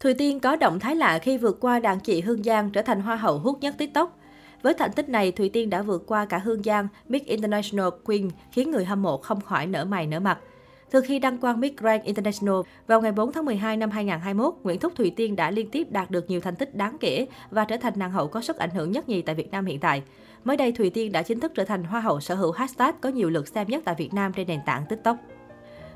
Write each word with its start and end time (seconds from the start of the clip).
Thùy 0.00 0.14
Tiên 0.14 0.40
có 0.40 0.56
động 0.56 0.80
thái 0.80 0.96
lạ 0.96 1.18
khi 1.18 1.38
vượt 1.38 1.60
qua 1.60 1.78
đàn 1.78 2.00
chị 2.00 2.20
Hương 2.20 2.42
Giang 2.42 2.70
trở 2.70 2.82
thành 2.82 3.00
hoa 3.00 3.16
hậu 3.16 3.38
hút 3.38 3.58
nhất 3.60 3.74
TikTok. 3.78 4.18
Với 4.62 4.74
thành 4.74 4.92
tích 4.92 5.08
này, 5.08 5.32
Thùy 5.32 5.48
Tiên 5.48 5.70
đã 5.70 5.82
vượt 5.82 6.02
qua 6.06 6.24
cả 6.24 6.38
Hương 6.38 6.62
Giang, 6.62 6.88
Miss 7.08 7.24
International 7.24 7.88
Queen, 8.04 8.28
khiến 8.52 8.70
người 8.70 8.84
hâm 8.84 9.02
mộ 9.02 9.16
không 9.16 9.40
khỏi 9.40 9.66
nở 9.66 9.84
mày 9.84 10.06
nở 10.06 10.20
mặt. 10.20 10.38
Từ 10.90 11.00
khi 11.00 11.18
đăng 11.18 11.38
quang 11.38 11.60
Miss 11.60 11.76
Grand 11.76 12.04
International 12.04 12.54
vào 12.86 13.00
ngày 13.00 13.12
4 13.12 13.32
tháng 13.32 13.44
12 13.44 13.76
năm 13.76 13.90
2021, 13.90 14.54
Nguyễn 14.62 14.78
Thúc 14.78 14.92
Thùy 14.96 15.10
Tiên 15.16 15.36
đã 15.36 15.50
liên 15.50 15.70
tiếp 15.70 15.86
đạt 15.90 16.10
được 16.10 16.30
nhiều 16.30 16.40
thành 16.40 16.56
tích 16.56 16.74
đáng 16.74 16.96
kể 17.00 17.26
và 17.50 17.64
trở 17.64 17.76
thành 17.76 17.94
nàng 17.96 18.12
hậu 18.12 18.28
có 18.28 18.40
sức 18.40 18.56
ảnh 18.56 18.70
hưởng 18.70 18.92
nhất 18.92 19.08
nhì 19.08 19.22
tại 19.22 19.34
Việt 19.34 19.50
Nam 19.50 19.66
hiện 19.66 19.80
tại. 19.80 20.02
Mới 20.44 20.56
đây, 20.56 20.72
Thùy 20.72 20.90
Tiên 20.90 21.12
đã 21.12 21.22
chính 21.22 21.40
thức 21.40 21.52
trở 21.54 21.64
thành 21.64 21.84
hoa 21.84 22.00
hậu 22.00 22.20
sở 22.20 22.34
hữu 22.34 22.52
hashtag 22.52 22.94
có 23.00 23.08
nhiều 23.08 23.30
lượt 23.30 23.48
xem 23.48 23.68
nhất 23.68 23.82
tại 23.84 23.94
Việt 23.98 24.14
Nam 24.14 24.32
trên 24.32 24.46
nền 24.46 24.60
tảng 24.66 24.86
TikTok. 24.88 25.16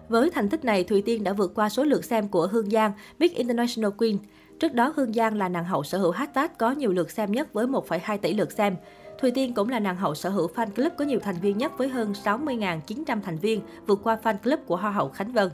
Với 0.09 0.30
thành 0.30 0.48
tích 0.48 0.64
này, 0.64 0.84
Thùy 0.84 1.02
Tiên 1.02 1.25
đã 1.25 1.32
vượt 1.32 1.52
qua 1.55 1.68
số 1.68 1.84
lượt 1.84 2.04
xem 2.04 2.29
của 2.29 2.46
Hương 2.46 2.71
Giang, 2.71 2.93
Miss 3.18 3.34
International 3.34 3.91
Queen. 3.98 4.18
Trước 4.61 4.75
đó, 4.75 4.93
Hương 4.96 5.12
Giang 5.12 5.36
là 5.36 5.48
nàng 5.48 5.64
hậu 5.64 5.82
sở 5.82 5.99
hữu 5.99 6.11
hashtag 6.11 6.46
có 6.58 6.71
nhiều 6.71 6.93
lượt 6.93 7.11
xem 7.11 7.32
nhất 7.32 7.53
với 7.53 7.67
1,2 7.67 8.18
tỷ 8.18 8.35
lượt 8.35 8.53
xem. 8.53 8.76
Thùy 9.21 9.31
Tiên 9.31 9.54
cũng 9.54 9.68
là 9.68 9.79
nàng 9.79 9.96
hậu 9.96 10.14
sở 10.14 10.31
hữu 10.31 10.48
fan 10.54 10.71
club 10.71 10.93
có 10.98 11.04
nhiều 11.04 11.21
thành 11.21 11.36
viên 11.43 11.59
nhất 11.59 11.72
với 11.79 11.89
hơn 11.89 12.12
60.900 12.25 13.21
thành 13.21 13.39
viên, 13.39 13.61
vượt 13.86 14.00
qua 14.03 14.18
fan 14.22 14.36
club 14.39 14.61
của 14.67 14.76
Hoa 14.76 14.90
hậu 14.90 15.09
Khánh 15.09 15.32
Vân. 15.32 15.48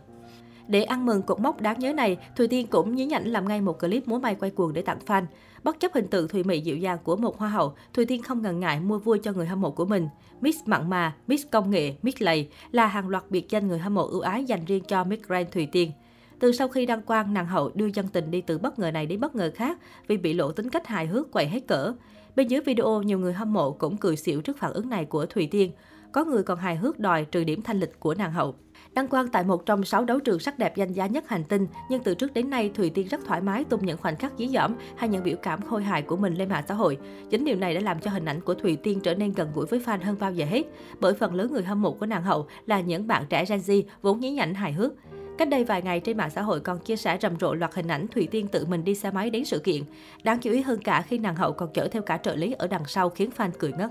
Để 0.70 0.82
ăn 0.82 1.06
mừng 1.06 1.22
cột 1.22 1.40
mốc 1.40 1.60
đáng 1.60 1.78
nhớ 1.78 1.92
này, 1.92 2.16
Thùy 2.36 2.48
Tiên 2.48 2.66
cũng 2.66 2.94
nhí 2.94 3.06
nhảnh 3.06 3.26
làm 3.26 3.48
ngay 3.48 3.60
một 3.60 3.80
clip 3.80 4.08
múa 4.08 4.18
may 4.18 4.34
quay 4.34 4.50
cuồng 4.50 4.72
để 4.72 4.82
tặng 4.82 4.98
fan. 5.06 5.24
Bất 5.62 5.80
chấp 5.80 5.92
hình 5.94 6.08
tượng 6.08 6.28
Thùy 6.28 6.44
Mị 6.44 6.60
dịu 6.60 6.76
dàng 6.76 6.98
của 7.04 7.16
một 7.16 7.38
hoa 7.38 7.48
hậu, 7.48 7.74
Thùy 7.94 8.06
Tiên 8.06 8.22
không 8.22 8.42
ngần 8.42 8.60
ngại 8.60 8.80
mua 8.80 8.98
vui 8.98 9.18
cho 9.18 9.32
người 9.32 9.46
hâm 9.46 9.60
mộ 9.60 9.70
của 9.70 9.84
mình. 9.84 10.08
Miss 10.40 10.58
Mặn 10.66 10.90
Mà, 10.90 11.14
Miss 11.26 11.46
Công 11.50 11.70
Nghệ, 11.70 11.94
Miss 12.02 12.22
Lầy 12.22 12.48
là 12.72 12.86
hàng 12.86 13.08
loạt 13.08 13.24
biệt 13.30 13.50
danh 13.50 13.68
người 13.68 13.78
hâm 13.78 13.94
mộ 13.94 14.06
ưu 14.06 14.20
ái 14.20 14.44
dành 14.44 14.64
riêng 14.64 14.84
cho 14.84 15.04
Miss 15.04 15.22
Grand 15.22 15.48
Thùy 15.50 15.66
Tiên. 15.66 15.92
Từ 16.38 16.52
sau 16.52 16.68
khi 16.68 16.86
đăng 16.86 17.02
quang, 17.02 17.34
nàng 17.34 17.46
hậu 17.46 17.70
đưa 17.74 17.86
dân 17.86 18.08
tình 18.08 18.30
đi 18.30 18.40
từ 18.40 18.58
bất 18.58 18.78
ngờ 18.78 18.90
này 18.90 19.06
đến 19.06 19.20
bất 19.20 19.34
ngờ 19.34 19.50
khác 19.54 19.78
vì 20.06 20.16
bị 20.16 20.32
lộ 20.32 20.52
tính 20.52 20.70
cách 20.70 20.86
hài 20.86 21.06
hước 21.06 21.32
quậy 21.32 21.46
hết 21.46 21.66
cỡ. 21.68 21.92
Bên 22.36 22.48
dưới 22.48 22.60
video, 22.60 23.02
nhiều 23.02 23.18
người 23.18 23.32
hâm 23.32 23.52
mộ 23.52 23.72
cũng 23.72 23.96
cười 23.96 24.16
xỉu 24.16 24.40
trước 24.40 24.58
phản 24.58 24.72
ứng 24.72 24.88
này 24.88 25.04
của 25.04 25.26
Thùy 25.26 25.46
Tiên. 25.46 25.72
Có 26.12 26.24
người 26.24 26.42
còn 26.42 26.58
hài 26.58 26.76
hước 26.76 26.98
đòi 26.98 27.24
trừ 27.24 27.44
điểm 27.44 27.62
thanh 27.62 27.80
lịch 27.80 28.00
của 28.00 28.14
nàng 28.14 28.32
hậu. 28.32 28.54
Đăng 28.94 29.08
quang 29.08 29.28
tại 29.28 29.44
một 29.44 29.66
trong 29.66 29.84
6 29.84 30.04
đấu 30.04 30.20
trường 30.20 30.38
sắc 30.38 30.58
đẹp 30.58 30.76
danh 30.76 30.92
giá 30.92 31.06
nhất 31.06 31.28
hành 31.28 31.44
tinh, 31.44 31.66
nhưng 31.90 32.02
từ 32.02 32.14
trước 32.14 32.34
đến 32.34 32.50
nay 32.50 32.70
Thùy 32.74 32.90
Tiên 32.90 33.08
rất 33.08 33.20
thoải 33.26 33.40
mái 33.40 33.64
tung 33.64 33.86
những 33.86 33.98
khoảnh 33.98 34.16
khắc 34.16 34.32
dí 34.38 34.48
dỏm 34.48 34.74
hay 34.96 35.08
những 35.08 35.22
biểu 35.22 35.36
cảm 35.42 35.62
khôi 35.62 35.82
hài 35.82 36.02
của 36.02 36.16
mình 36.16 36.34
lên 36.34 36.48
mạng 36.48 36.64
xã 36.68 36.74
hội. 36.74 36.98
Chính 37.30 37.44
điều 37.44 37.56
này 37.56 37.74
đã 37.74 37.80
làm 37.80 38.00
cho 38.00 38.10
hình 38.10 38.24
ảnh 38.24 38.40
của 38.40 38.54
Thùy 38.54 38.76
Tiên 38.76 39.00
trở 39.00 39.14
nên 39.14 39.32
gần 39.32 39.50
gũi 39.54 39.66
với 39.66 39.80
fan 39.80 39.98
hơn 40.02 40.16
bao 40.20 40.32
giờ 40.32 40.46
hết, 40.46 40.62
bởi 41.00 41.14
phần 41.14 41.34
lớn 41.34 41.52
người 41.52 41.62
hâm 41.62 41.82
mộ 41.82 41.92
của 41.92 42.06
nàng 42.06 42.22
hậu 42.22 42.46
là 42.66 42.80
những 42.80 43.06
bạn 43.06 43.24
trẻ 43.28 43.44
Gen 43.48 43.60
Z 43.60 43.82
vốn 44.02 44.20
nhí 44.20 44.30
nhảnh 44.30 44.54
hài 44.54 44.72
hước. 44.72 44.92
Cách 45.38 45.48
đây 45.48 45.64
vài 45.64 45.82
ngày 45.82 46.00
trên 46.00 46.16
mạng 46.16 46.30
xã 46.30 46.42
hội 46.42 46.60
còn 46.60 46.78
chia 46.78 46.96
sẻ 46.96 47.18
rầm 47.22 47.38
rộ 47.40 47.54
loạt 47.54 47.74
hình 47.74 47.88
ảnh 47.88 48.06
Thùy 48.08 48.28
Tiên 48.30 48.48
tự 48.48 48.66
mình 48.66 48.84
đi 48.84 48.94
xe 48.94 49.10
máy 49.10 49.30
đến 49.30 49.44
sự 49.44 49.58
kiện. 49.58 49.82
Đáng 50.22 50.38
chú 50.38 50.50
ý 50.50 50.60
hơn 50.60 50.80
cả 50.84 51.02
khi 51.02 51.18
nàng 51.18 51.36
hậu 51.36 51.52
còn 51.52 51.72
chở 51.72 51.88
theo 51.88 52.02
cả 52.02 52.16
trợ 52.16 52.34
lý 52.34 52.52
ở 52.52 52.66
đằng 52.66 52.84
sau 52.86 53.10
khiến 53.10 53.30
fan 53.36 53.50
cười 53.58 53.72
ngất. 53.72 53.90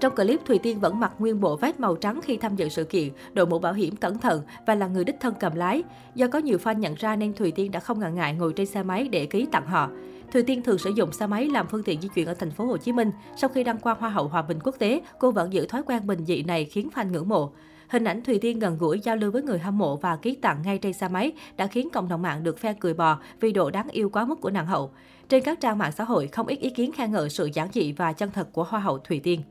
Trong 0.00 0.14
clip, 0.14 0.40
Thùy 0.44 0.58
Tiên 0.58 0.80
vẫn 0.80 1.00
mặc 1.00 1.12
nguyên 1.18 1.40
bộ 1.40 1.56
vest 1.56 1.80
màu 1.80 1.96
trắng 1.96 2.20
khi 2.22 2.36
tham 2.36 2.56
dự 2.56 2.68
sự 2.68 2.84
kiện, 2.84 3.08
đội 3.34 3.46
mũ 3.46 3.58
bảo 3.58 3.72
hiểm 3.72 3.96
cẩn 3.96 4.18
thận 4.18 4.42
và 4.66 4.74
là 4.74 4.86
người 4.86 5.04
đích 5.04 5.20
thân 5.20 5.34
cầm 5.40 5.54
lái. 5.54 5.82
Do 6.14 6.26
có 6.28 6.38
nhiều 6.38 6.58
fan 6.58 6.78
nhận 6.78 6.94
ra 6.94 7.16
nên 7.16 7.34
Thùy 7.34 7.50
Tiên 7.50 7.70
đã 7.70 7.80
không 7.80 8.00
ngần 8.00 8.14
ngại 8.14 8.34
ngồi 8.34 8.52
trên 8.52 8.66
xe 8.66 8.82
máy 8.82 9.08
để 9.08 9.26
ký 9.26 9.46
tặng 9.52 9.66
họ. 9.66 9.90
Thùy 10.32 10.42
Tiên 10.42 10.62
thường 10.62 10.78
sử 10.78 10.90
dụng 10.90 11.12
xe 11.12 11.26
máy 11.26 11.48
làm 11.48 11.66
phương 11.66 11.82
tiện 11.82 12.00
di 12.00 12.08
chuyển 12.08 12.26
ở 12.26 12.34
thành 12.34 12.50
phố 12.50 12.64
Hồ 12.64 12.76
Chí 12.76 12.92
Minh. 12.92 13.10
Sau 13.36 13.50
khi 13.50 13.64
đăng 13.64 13.78
quang 13.78 13.96
Hoa 14.00 14.10
hậu 14.10 14.28
Hòa 14.28 14.42
bình 14.42 14.58
quốc 14.64 14.74
tế, 14.78 15.00
cô 15.18 15.30
vẫn 15.30 15.52
giữ 15.52 15.66
thói 15.66 15.82
quen 15.82 16.06
bình 16.06 16.24
dị 16.24 16.42
này 16.42 16.64
khiến 16.64 16.88
fan 16.94 17.10
ngưỡng 17.10 17.28
mộ. 17.28 17.52
Hình 17.88 18.04
ảnh 18.04 18.22
Thùy 18.22 18.38
Tiên 18.38 18.58
gần 18.58 18.78
gũi 18.78 19.00
giao 19.00 19.16
lưu 19.16 19.30
với 19.30 19.42
người 19.42 19.58
hâm 19.58 19.78
mộ 19.78 19.96
và 19.96 20.16
ký 20.16 20.34
tặng 20.34 20.62
ngay 20.64 20.78
trên 20.78 20.92
xe 20.92 21.08
máy 21.08 21.32
đã 21.56 21.66
khiến 21.66 21.88
cộng 21.90 22.08
đồng 22.08 22.22
mạng 22.22 22.42
được 22.42 22.58
phe 22.58 22.74
cười 22.80 22.94
bò 22.94 23.18
vì 23.40 23.52
độ 23.52 23.70
đáng 23.70 23.88
yêu 23.88 24.10
quá 24.10 24.24
mức 24.24 24.40
của 24.40 24.50
nàng 24.50 24.66
hậu. 24.66 24.90
Trên 25.28 25.44
các 25.44 25.60
trang 25.60 25.78
mạng 25.78 25.92
xã 25.92 26.04
hội, 26.04 26.26
không 26.26 26.46
ít 26.46 26.60
ý 26.60 26.70
kiến 26.70 26.92
khen 26.92 27.12
ngợi 27.12 27.30
sự 27.30 27.50
giản 27.54 27.68
dị 27.72 27.92
và 27.92 28.12
chân 28.12 28.30
thật 28.30 28.48
của 28.52 28.64
Hoa 28.64 28.80
hậu 28.80 28.98
Thùy 28.98 29.20
Tiên. 29.20 29.42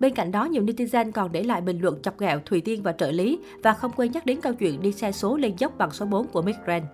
Bên 0.00 0.14
cạnh 0.14 0.32
đó, 0.32 0.44
nhiều 0.44 0.62
netizen 0.62 1.12
còn 1.12 1.32
để 1.32 1.42
lại 1.42 1.60
bình 1.60 1.80
luận 1.80 2.02
chọc 2.02 2.18
ghẹo 2.18 2.40
Thùy 2.44 2.60
Tiên 2.60 2.82
và 2.82 2.92
trợ 2.92 3.10
lý 3.10 3.38
và 3.62 3.72
không 3.72 3.92
quên 3.96 4.12
nhắc 4.12 4.26
đến 4.26 4.40
câu 4.40 4.54
chuyện 4.54 4.82
đi 4.82 4.92
xe 4.92 5.12
số 5.12 5.36
lên 5.36 5.54
dốc 5.58 5.78
bằng 5.78 5.90
số 5.90 6.06
4 6.06 6.26
của 6.26 6.42
Mick 6.42 6.64
Grant. 6.64 6.84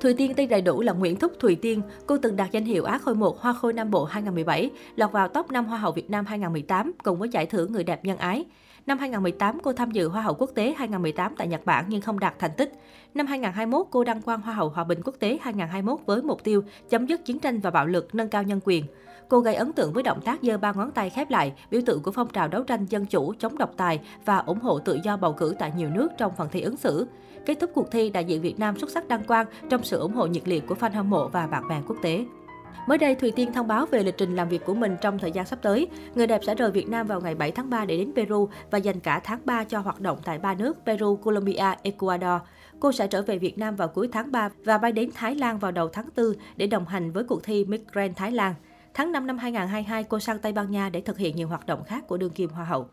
Thùy 0.00 0.14
Tiên 0.14 0.32
tên 0.36 0.48
đầy 0.48 0.60
đủ 0.60 0.82
là 0.82 0.92
Nguyễn 0.92 1.16
Thúc 1.16 1.32
Thùy 1.40 1.56
Tiên. 1.56 1.82
Cô 2.06 2.18
từng 2.18 2.36
đạt 2.36 2.50
danh 2.52 2.64
hiệu 2.64 2.84
Á 2.84 2.98
Khôi 2.98 3.14
1 3.14 3.40
Hoa 3.40 3.52
Khôi 3.52 3.72
Nam 3.72 3.90
Bộ 3.90 4.04
2017, 4.04 4.70
lọt 4.96 5.12
vào 5.12 5.28
top 5.28 5.50
5 5.50 5.64
Hoa 5.64 5.78
hậu 5.78 5.92
Việt 5.92 6.10
Nam 6.10 6.26
2018 6.26 6.92
cùng 7.04 7.18
với 7.18 7.28
giải 7.28 7.46
thưởng 7.46 7.72
Người 7.72 7.84
đẹp 7.84 8.04
nhân 8.04 8.18
ái. 8.18 8.44
Năm 8.90 8.98
2018, 8.98 9.58
cô 9.62 9.72
tham 9.72 9.90
dự 9.90 10.08
Hoa 10.08 10.22
hậu 10.22 10.34
quốc 10.34 10.50
tế 10.54 10.74
2018 10.78 11.34
tại 11.36 11.48
Nhật 11.48 11.64
Bản 11.64 11.84
nhưng 11.88 12.00
không 12.00 12.18
đạt 12.18 12.34
thành 12.38 12.50
tích. 12.56 12.72
Năm 13.14 13.26
2021, 13.26 13.86
cô 13.90 14.04
đăng 14.04 14.22
quang 14.22 14.40
Hoa 14.40 14.54
hậu 14.54 14.68
Hòa 14.68 14.84
bình 14.84 15.00
quốc 15.04 15.14
tế 15.18 15.38
2021 15.40 16.00
với 16.06 16.22
mục 16.22 16.44
tiêu 16.44 16.62
chấm 16.88 17.06
dứt 17.06 17.24
chiến 17.24 17.38
tranh 17.38 17.60
và 17.60 17.70
bạo 17.70 17.86
lực, 17.86 18.14
nâng 18.14 18.28
cao 18.28 18.42
nhân 18.42 18.60
quyền. 18.64 18.84
Cô 19.28 19.40
gây 19.40 19.54
ấn 19.54 19.72
tượng 19.72 19.92
với 19.92 20.02
động 20.02 20.20
tác 20.24 20.38
giơ 20.42 20.58
ba 20.58 20.72
ngón 20.72 20.90
tay 20.90 21.10
khép 21.10 21.30
lại, 21.30 21.52
biểu 21.70 21.80
tượng 21.86 22.02
của 22.02 22.10
phong 22.10 22.28
trào 22.28 22.48
đấu 22.48 22.62
tranh 22.62 22.86
dân 22.88 23.06
chủ, 23.06 23.34
chống 23.38 23.58
độc 23.58 23.70
tài 23.76 24.00
và 24.24 24.38
ủng 24.38 24.60
hộ 24.60 24.78
tự 24.78 24.98
do 25.04 25.16
bầu 25.16 25.32
cử 25.32 25.54
tại 25.58 25.72
nhiều 25.76 25.90
nước 25.90 26.08
trong 26.18 26.32
phần 26.36 26.48
thi 26.52 26.60
ứng 26.60 26.76
xử. 26.76 27.06
Kết 27.46 27.54
thúc 27.60 27.70
cuộc 27.74 27.90
thi, 27.90 28.10
đại 28.10 28.24
diện 28.24 28.42
Việt 28.42 28.58
Nam 28.58 28.78
xuất 28.78 28.90
sắc 28.90 29.08
đăng 29.08 29.24
quang 29.24 29.46
trong 29.70 29.84
sự 29.84 29.98
ủng 29.98 30.14
hộ 30.14 30.26
nhiệt 30.26 30.48
liệt 30.48 30.66
của 30.66 30.74
fan 30.74 30.92
hâm 30.92 31.10
mộ 31.10 31.28
và 31.28 31.46
bạn 31.46 31.68
bè 31.68 31.80
quốc 31.88 31.96
tế. 32.02 32.24
Mới 32.86 32.98
đây, 32.98 33.14
Thùy 33.14 33.30
Tiên 33.30 33.52
thông 33.52 33.68
báo 33.68 33.86
về 33.86 34.02
lịch 34.02 34.16
trình 34.16 34.36
làm 34.36 34.48
việc 34.48 34.64
của 34.64 34.74
mình 34.74 34.96
trong 35.00 35.18
thời 35.18 35.32
gian 35.32 35.46
sắp 35.46 35.58
tới. 35.62 35.86
Người 36.14 36.26
đẹp 36.26 36.40
sẽ 36.46 36.54
rời 36.54 36.70
Việt 36.70 36.88
Nam 36.88 37.06
vào 37.06 37.20
ngày 37.20 37.34
7 37.34 37.50
tháng 37.50 37.70
3 37.70 37.84
để 37.84 37.96
đến 37.96 38.12
Peru 38.16 38.48
và 38.70 38.78
dành 38.78 39.00
cả 39.00 39.20
tháng 39.24 39.40
3 39.44 39.64
cho 39.64 39.78
hoạt 39.78 40.00
động 40.00 40.18
tại 40.24 40.38
ba 40.38 40.54
nước 40.54 40.76
Peru, 40.86 41.16
Colombia, 41.16 41.74
Ecuador. 41.82 42.42
Cô 42.80 42.92
sẽ 42.92 43.06
trở 43.06 43.22
về 43.22 43.38
Việt 43.38 43.58
Nam 43.58 43.76
vào 43.76 43.88
cuối 43.88 44.08
tháng 44.12 44.32
3 44.32 44.48
và 44.64 44.78
bay 44.78 44.92
đến 44.92 45.10
Thái 45.14 45.34
Lan 45.34 45.58
vào 45.58 45.72
đầu 45.72 45.88
tháng 45.88 46.08
4 46.16 46.26
để 46.56 46.66
đồng 46.66 46.86
hành 46.86 47.12
với 47.12 47.24
cuộc 47.24 47.44
thi 47.44 47.64
Miss 47.64 47.84
Grand 47.92 48.16
Thái 48.16 48.32
Lan. 48.32 48.54
Tháng 48.94 49.12
5 49.12 49.26
năm 49.26 49.38
2022, 49.38 50.04
cô 50.04 50.18
sang 50.18 50.38
Tây 50.38 50.52
Ban 50.52 50.70
Nha 50.70 50.88
để 50.88 51.00
thực 51.00 51.18
hiện 51.18 51.36
nhiều 51.36 51.48
hoạt 51.48 51.66
động 51.66 51.84
khác 51.84 52.06
của 52.06 52.16
đương 52.16 52.30
kim 52.30 52.50
Hoa 52.50 52.64
hậu. 52.64 52.88